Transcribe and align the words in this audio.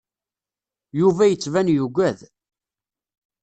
Yuba 0.99 1.23
yettban 1.27 1.67
yugad. 1.75 2.19